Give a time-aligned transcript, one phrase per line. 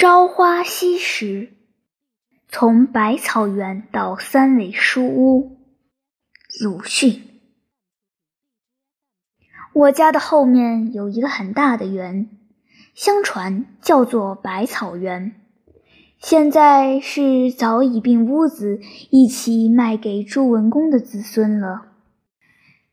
[0.00, 1.52] 朝花夕拾，
[2.48, 5.58] 从百草园到三味书屋。
[6.62, 7.20] 鲁迅。
[9.74, 12.30] 我家的后面有一个很大的园，
[12.94, 15.34] 相传叫做百草园。
[16.18, 18.80] 现在是早已并屋子
[19.10, 21.88] 一起卖给朱文公的子孙了，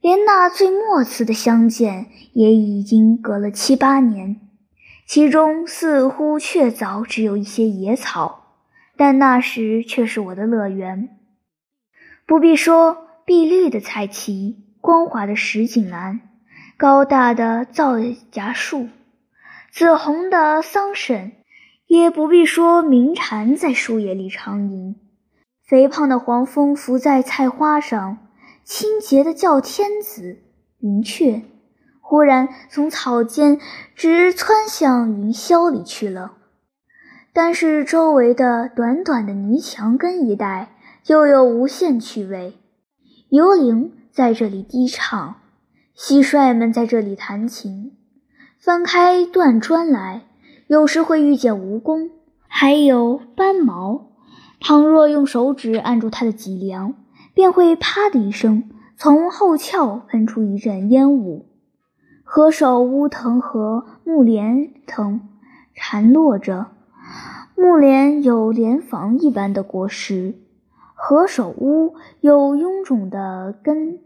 [0.02, 4.42] 连那最末次的相见也已经隔了七八年。
[5.08, 8.58] 其中似乎确凿只有一些野草，
[8.98, 11.18] 但那时却是我的乐园。
[12.26, 16.20] 不必说碧绿的菜畦、光滑的石井栏、
[16.76, 18.90] 高大的皂荚树、
[19.72, 21.32] 紫红的桑葚，
[21.86, 24.98] 也不必说鸣蝉在树叶里长吟，
[25.64, 28.28] 肥胖的黄蜂伏在菜花上，
[28.66, 30.44] 清洁的叫天子、
[30.80, 31.44] 云雀。
[32.10, 33.60] 忽然从草间
[33.94, 36.36] 直窜向云霄里去了，
[37.34, 40.70] 但是周围的短短的泥墙根一带
[41.08, 42.58] 又有无限趣味。
[43.28, 45.36] 幽灵在这里低唱，
[45.98, 47.92] 蟋蟀们在这里弹琴。
[48.58, 50.22] 翻开断砖来，
[50.68, 52.12] 有时会遇见蜈蚣，
[52.48, 54.12] 还有斑毛。
[54.62, 56.94] 倘若用手指按住它的脊梁，
[57.34, 61.47] 便会啪的一声，从后窍喷出一阵烟雾。
[62.30, 65.22] 何首乌藤和木莲藤
[65.74, 66.68] 缠络着，
[67.56, 70.36] 木莲有莲房一般的果实，
[70.94, 74.00] 何首乌有臃肿的根。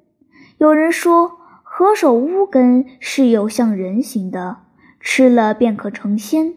[0.60, 1.32] 有人说，
[1.64, 4.58] 何首乌根是有像人形的，
[5.00, 6.54] 吃了便可成仙。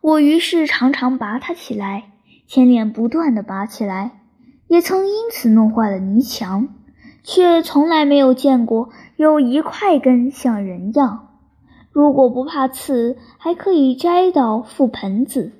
[0.00, 2.10] 我于是常常拔它起来，
[2.48, 4.22] 牵连不断地拔起来，
[4.66, 6.66] 也曾因此弄坏了泥墙。
[7.24, 11.30] 却从来没有见过有一块根像人样。
[11.90, 15.52] 如果不怕刺，还可以摘到覆盆子，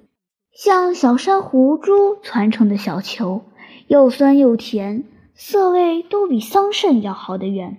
[0.53, 3.43] 像小珊瑚珠攒成的小球，
[3.87, 7.79] 又酸又甜，色味都比桑葚要好得远。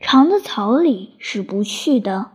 [0.00, 2.30] 长的草里是不去的，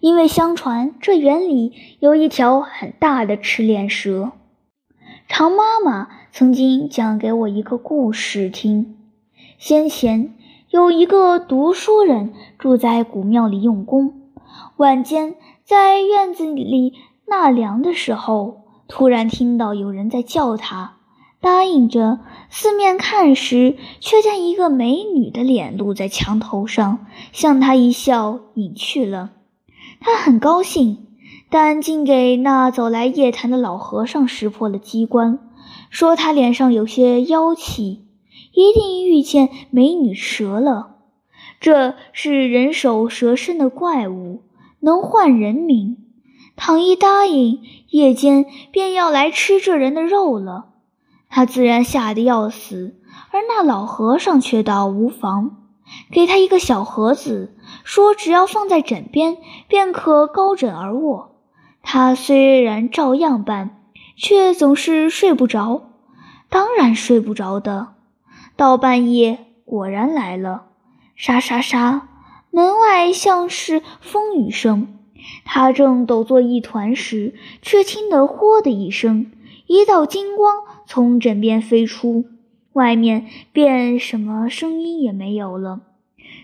[0.00, 4.32] 因为相传这园里有一条很大的赤练蛇。
[5.28, 9.03] 长妈妈曾经讲给我一个故事听。
[9.58, 10.34] 先前
[10.70, 14.22] 有一个读书人住在古庙里用功，
[14.76, 16.94] 晚间在院子里
[17.26, 20.96] 纳凉的时候，突然听到有人在叫他，
[21.40, 22.20] 答应着。
[22.50, 29.30] 四面看时，却见一个美女的脸露在墙头上，向他一笑，隐去了。
[30.00, 31.06] 他很高兴，
[31.50, 35.38] 但竟给那走来夜谈的老和尚识破了机关，
[35.88, 38.02] 说他脸上有些妖气。
[38.54, 40.96] 一定遇见美女蛇了，
[41.60, 44.42] 这是人首蛇身的怪物，
[44.78, 45.96] 能唤人名。
[46.56, 50.66] 倘一答应，夜间便要来吃这人的肉了。
[51.28, 52.94] 他自然吓得要死，
[53.32, 55.56] 而那老和尚却道无妨，
[56.12, 61.32] 给他一个小盒子，说只要放在枕边，便可高枕而卧。
[61.82, 63.82] 他虽然照样办，
[64.16, 65.90] 却总是睡不着，
[66.48, 67.93] 当然睡不着的。
[68.56, 70.66] 到半夜，果然来了，
[71.16, 72.08] 沙沙沙，
[72.50, 74.88] 门外像是风雨声。
[75.44, 79.32] 他正抖作一团时，却听得“豁”的一声，
[79.66, 82.26] 一道金光从枕边飞出，
[82.74, 85.80] 外面便什么声音也没有了。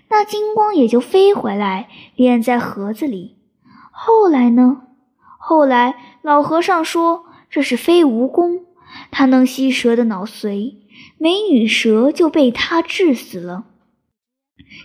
[0.09, 3.37] 那金光也就飞回来，敛在盒子里。
[3.91, 4.83] 后来呢？
[5.39, 8.61] 后来老和尚说这是飞蜈蚣，
[9.11, 10.75] 它能吸蛇的脑髓。
[11.19, 13.65] 美女蛇就被他治死了。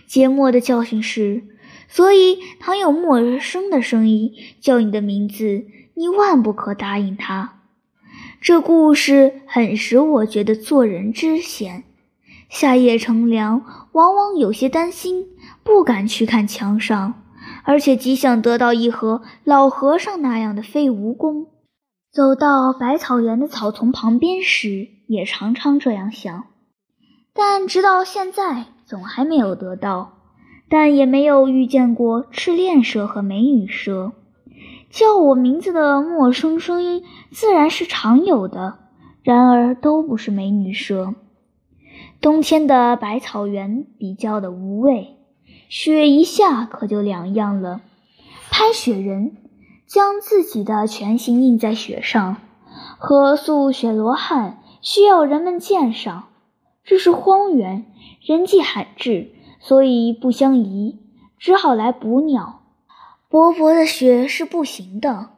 [0.06, 1.44] 杰莫的教训是：
[1.88, 7.60] 所以，倘有陌生的声音叫你的名字，你万不可答应他。
[8.40, 11.84] 这故事很使我觉得做人之险。
[12.48, 15.26] 夏夜乘凉，往往有些担心，
[15.64, 17.24] 不敢去看墙上，
[17.64, 21.46] 而且极想得到一盒老和尚那样的飞蜈蚣。
[22.12, 26.44] 走到百草园的草丛旁边时，也常常这样想，
[27.32, 30.18] 但直到现在总还没有得到，
[30.68, 34.12] 但也没有遇见过赤练蛇和美女蛇。
[34.90, 38.78] 叫我名字的陌生声音自然是常有的，
[39.22, 41.14] 然而都不是美女蛇。
[42.20, 45.16] 冬天的百草园比较的无味，
[45.68, 47.80] 雪一下可就两样了。
[48.50, 49.36] 拍雪人。
[49.86, 52.38] 将自己的全形印在雪上，
[52.98, 56.28] 和塑雪罗汉需要人们鉴赏。
[56.84, 57.86] 这是荒原，
[58.24, 61.00] 人迹罕至，所以不相宜，
[61.40, 62.60] 只好来捕鸟。
[63.28, 65.30] 薄薄的雪是不行的，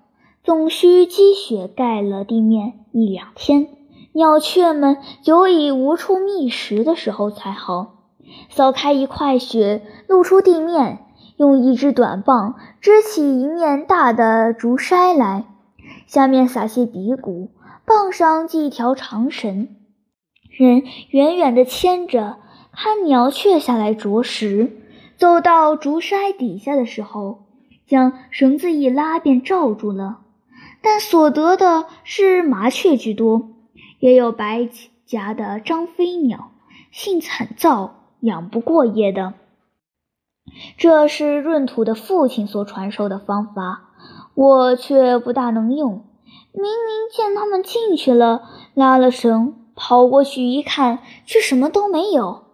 [0.45, 3.69] 总需积雪盖了地面一两天，
[4.13, 7.95] 鸟雀们久已无处觅食的时候才好。
[8.51, 11.07] 扫开一块雪，露出地面，
[11.39, 15.47] 用一支短棒支起一面大的竹筛来，
[16.07, 17.49] 下面撒些底骨，
[17.89, 19.75] 棒上系一条长绳，
[20.51, 22.37] 人远远地牵着，
[22.71, 24.77] 看鸟雀下来啄食。
[25.17, 27.47] 走到竹筛底下的时候，
[27.87, 30.21] 将绳子一拉，便罩住了。
[30.83, 33.49] 但所得的是麻雀居多，
[34.01, 34.69] 也有白
[35.07, 36.53] 颊的张飞鸟，
[36.93, 39.33] 性子很躁，养不过夜的。
[40.77, 43.91] 这是闰土的父亲所传授的方法，
[44.35, 46.05] 我却不大能用。
[46.53, 48.43] 明明见他们进去了，
[48.75, 52.45] 拉了绳，跑过去一看，却什么都没有。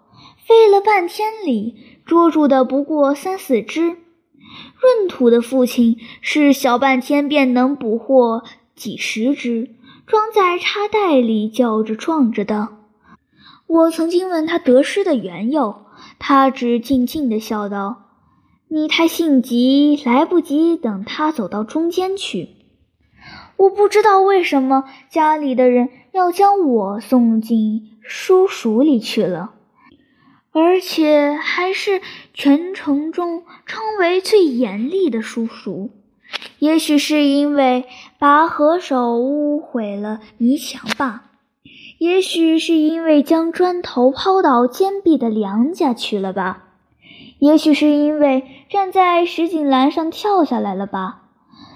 [0.46, 1.76] 费了半天里。
[2.06, 8.42] 捉住的不过三四只，闰土的父亲是小半天便能捕获
[8.76, 9.70] 几十只，
[10.06, 12.68] 装在插袋里叫着撞着的。
[13.66, 15.86] 我曾经问他得失的缘由，
[16.18, 18.02] 他只静静地笑道
[18.68, 22.50] ：“你太性急，来不及等他走到中间去。”
[23.56, 29.52] 我不知道为什么家里的人要将我送进书塾里去了。
[30.52, 32.00] 而且还是
[32.32, 35.90] 全城中称为最严厉的叔叔。
[36.58, 37.86] 也许是因为
[38.18, 41.24] 拔河手污毁了泥墙吧，
[41.98, 46.64] 也许是因为将砖头抛到坚壁的梁家去了吧，
[47.38, 51.22] 也许是因为站在石井栏上跳下来了吧，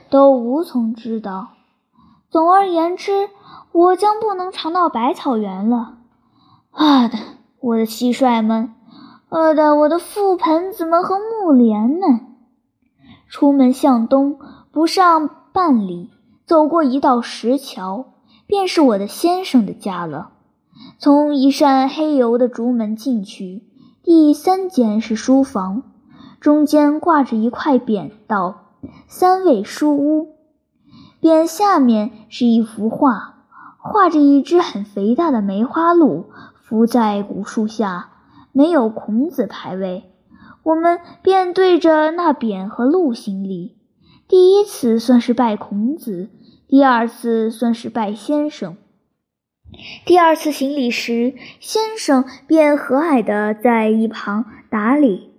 [0.08, 1.50] 都无从知道。
[2.38, 3.30] 总而言之，
[3.72, 5.96] 我将不能尝到百草园了。
[6.70, 7.18] 啊的！
[7.58, 8.76] 我的蟋蟀们，
[9.28, 12.36] 我的我的覆盆子们和木莲们，
[13.28, 14.38] 出门向东
[14.70, 16.10] 不上半里，
[16.46, 18.04] 走过一道石桥，
[18.46, 20.30] 便是我的先生的家了。
[21.00, 23.64] 从一扇黑油的竹门进去，
[24.04, 25.82] 第三间是书房，
[26.38, 28.76] 中间挂着一块匾，道
[29.10, 30.36] “三味书屋”。
[31.20, 33.44] 匾下面是一幅画，
[33.78, 36.30] 画着一只很肥大的梅花鹿。
[36.60, 38.10] 伏在古树下，
[38.52, 40.12] 没有孔子牌位，
[40.62, 43.78] 我们便对着那匾和鹿行礼。
[44.28, 46.28] 第一次算是拜孔子，
[46.68, 48.76] 第二次算是拜先生。
[50.04, 55.30] 第二次行礼时，先生便和蔼地在一旁打理。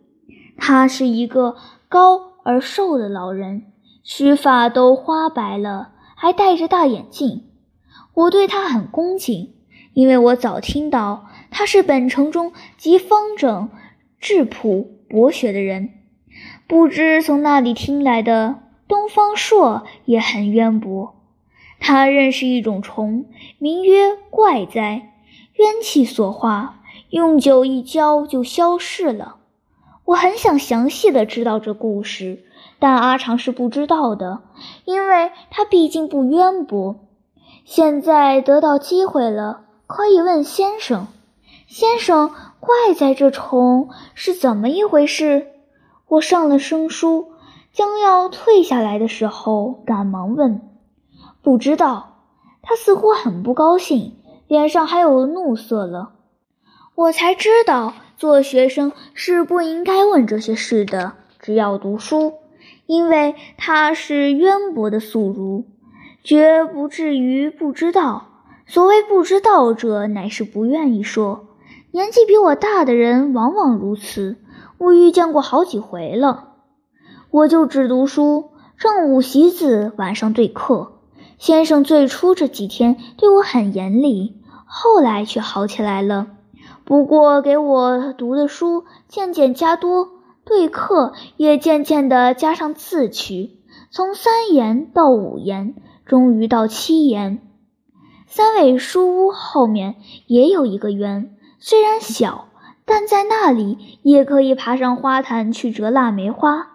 [0.57, 3.65] 他是一个高而瘦的老人，
[4.03, 7.45] 须发都花白了，还戴着大眼镜。
[8.13, 9.53] 我对他很恭敬。
[9.93, 13.69] 因为我早听到他是本城中极方正、
[14.19, 15.89] 质朴、博学的人，
[16.67, 21.15] 不知从哪里听来的东方朔也很渊博。
[21.79, 23.25] 他认识一种虫，
[23.57, 25.13] 名曰怪哉，
[25.55, 29.37] 冤气所化，用酒一浇就消逝了。
[30.05, 32.45] 我很想详细的知道这故事，
[32.79, 34.41] 但阿长是不知道的，
[34.85, 36.95] 因为他毕竟不渊博。
[37.65, 39.65] 现在得到机会了。
[39.85, 41.07] 可以问先生，
[41.67, 42.29] 先生，
[42.59, 45.47] 怪在这虫是怎么一回事？
[46.07, 47.31] 我上了生疏，
[47.73, 50.61] 将要退下来的时候，赶忙问，
[51.41, 52.17] 不知道。
[52.61, 54.17] 他似乎很不高兴，
[54.47, 56.11] 脸上还有怒色了。
[56.93, 62.33] 我才知道，做学生是不应该问这些事的，只要读书，
[62.89, 65.65] 因为他是渊博的宿儒，
[66.23, 68.25] 绝不至于不知道。
[68.65, 71.49] 所谓不知道者，乃是不愿意说。
[71.91, 74.37] 年纪比我大的人往往如此，
[74.79, 76.55] 我遇见过好几回了。
[77.29, 80.93] 我就只读书，正午习字，晚上对课。
[81.37, 86.25] 先生最初这几天对我很严厉，后来却好起来了。
[86.85, 90.09] 不过给我读的书渐渐加多，
[90.49, 93.51] 对客也渐渐地加上字去，
[93.91, 95.75] 从三言到五言，
[96.05, 97.39] 终于到七言。
[98.25, 102.49] 三味书屋后面也有一个园，虽然小，
[102.83, 106.67] 但在那里也可以爬上花坛去折腊梅花，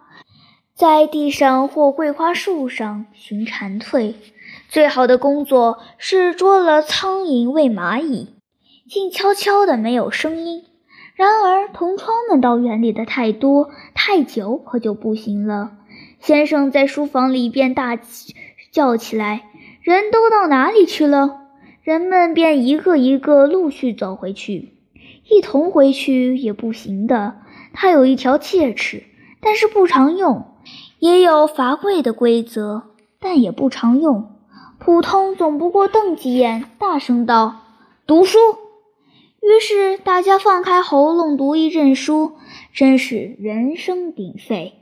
[0.75, 4.15] 在地上或桂花树上寻蝉蜕。
[4.69, 8.37] 最好的工作是捉了苍蝇喂蚂蚁，
[8.89, 10.65] 静悄悄的，没有声音。
[11.15, 15.73] 然而同窗们到园里的太多太久，可就不行了。
[16.19, 17.99] 先生在书房里便大
[18.73, 19.45] 叫起来
[19.81, 21.43] ：“人都到哪里去了？”
[21.85, 24.73] 人们便一个一个陆续走回去，
[25.29, 27.37] 一同回去也不行的。
[27.75, 29.05] 他有一条戒尺，
[29.41, 30.47] 但是不常用，
[30.99, 32.85] 也有罚跪的规则，
[33.21, 34.31] 但也不常用。
[34.79, 37.61] 普通总不过瞪几眼，大声道
[38.07, 38.39] ：“读书！”
[39.45, 42.33] 于是大家放开喉咙读一阵书，
[42.73, 44.73] 真是人声鼎沸。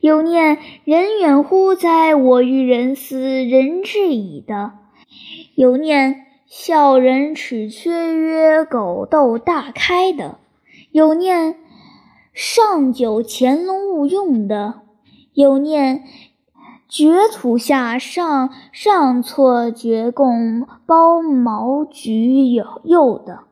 [0.00, 4.72] 有念“人远乎哉，我欲人斯，人至矣”的；
[5.54, 10.38] 有念“笑人齿缺曰，狗窦大开”的；
[10.90, 11.54] 有念
[12.34, 14.80] “上九潜龙勿用”的；
[15.34, 16.02] 有念
[16.90, 22.44] “掘土下上上错掘贡包毛举
[22.82, 23.44] 右”的。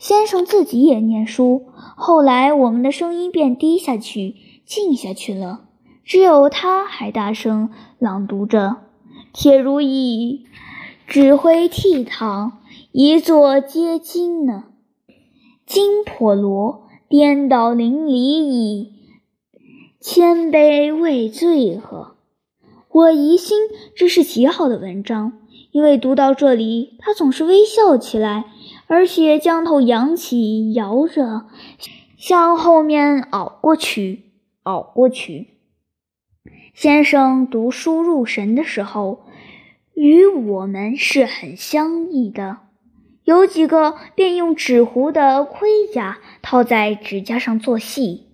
[0.00, 5.66] 先生自己也念书，后来我们的声音便低下去，静下去了。
[6.04, 8.78] 只有他还大声朗读着
[9.34, 10.46] ：“铁如意，
[11.06, 12.52] 指挥倜傥，
[12.92, 14.64] 一座皆金呢。
[15.66, 18.94] 金婆罗，颠倒淋漓矣。
[20.00, 22.16] 千杯未醉呵。”
[22.88, 23.58] 我疑心
[23.94, 25.34] 这是极好的文章，
[25.72, 28.46] 因为读到这里，他总是微笑起来，
[28.92, 31.46] 而且将头扬起，摇着，
[32.16, 34.32] 向后面拗过去，
[34.64, 35.60] 拗过去。
[36.74, 39.26] 先生读书入神的时候，
[39.94, 42.58] 与我们是很相异的。
[43.22, 48.26] 有几个便用纸糊的盔甲套在指甲上做戏。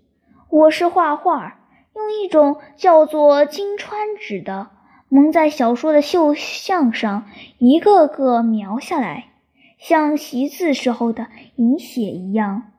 [0.49, 1.59] 我是画画，
[1.95, 4.69] 用一种叫做金川纸的，
[5.11, 7.27] 蒙在小说的绣像上，
[7.59, 9.33] 一个个描下来，
[9.79, 12.73] 像习字时候的引写一样。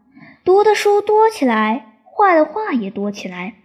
[0.43, 3.55] 读的书多起来，画的画也多起来。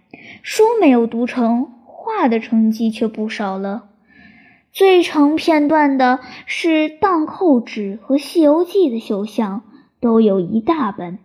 [0.41, 1.71] 书没有读成。
[2.05, 3.85] 画的成绩却不少了。
[4.73, 9.61] 最成片段的是荡寇纸和《西游记》的绣像，
[10.01, 11.19] 都有一大本。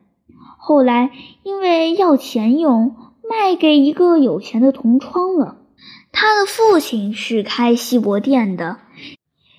[0.56, 1.10] 后来
[1.42, 2.94] 因为要钱用，
[3.28, 5.56] 卖给一个有钱的同窗了。
[6.12, 8.78] 他的父亲是开锡箔店的，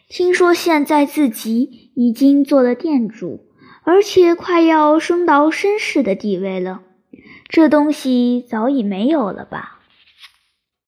[0.07, 3.41] 听说现在自己已经做了店主，
[3.83, 6.81] 而且快要升到绅士的地位了。
[7.49, 9.78] 这东西早已没有了吧？